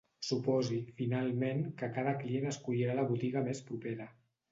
[0.27, 4.09] Suposi, finalment, que cada client escollirà la botiga més propera.